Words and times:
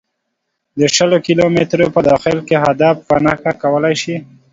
د 0.79 0.81
شل 0.95 1.11
کیلو 1.25 1.45
مترو 1.55 1.87
په 1.95 2.01
داخل 2.09 2.37
کې 2.47 2.55
هدف 2.65 2.95
په 3.07 3.15
نښه 3.25 3.51
کولای 3.61 3.95
شي 4.03 4.15